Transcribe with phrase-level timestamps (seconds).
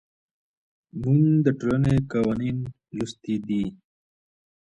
[1.01, 2.57] موږ د ټولني قوانين
[2.95, 3.63] لوستي دي.